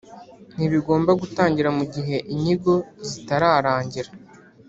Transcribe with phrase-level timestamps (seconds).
[0.55, 2.73] ntibigomba gutangira mu gihe inyigo
[3.09, 4.09] zitararangira